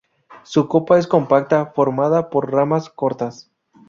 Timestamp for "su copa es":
0.41-1.05